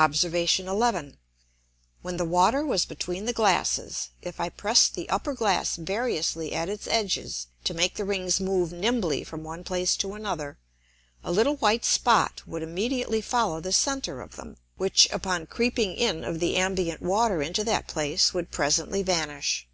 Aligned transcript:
Obs. 0.00 0.24
11. 0.24 1.16
When 2.02 2.16
the 2.16 2.24
Water 2.24 2.66
was 2.66 2.84
between 2.84 3.24
the 3.26 3.32
Glasses, 3.32 4.08
if 4.20 4.40
I 4.40 4.48
pressed 4.48 4.96
the 4.96 5.08
upper 5.08 5.32
Glass 5.32 5.76
variously 5.76 6.52
at 6.52 6.68
its 6.68 6.88
edges 6.88 7.46
to 7.62 7.72
make 7.72 7.94
the 7.94 8.04
Rings 8.04 8.40
move 8.40 8.72
nimbly 8.72 9.22
from 9.22 9.44
one 9.44 9.62
place 9.62 9.94
to 9.98 10.14
another, 10.14 10.58
a 11.22 11.30
little 11.30 11.54
white 11.54 11.84
Spot 11.84 12.42
would 12.48 12.64
immediately 12.64 13.20
follow 13.20 13.60
the 13.60 13.70
center 13.70 14.20
of 14.20 14.34
them, 14.34 14.56
which 14.76 15.08
upon 15.12 15.46
creeping 15.46 15.92
in 15.94 16.24
of 16.24 16.40
the 16.40 16.56
ambient 16.56 17.00
Water 17.00 17.40
into 17.40 17.62
that 17.62 17.86
place 17.86 18.34
would 18.34 18.50
presently 18.50 19.04
vanish. 19.04 19.68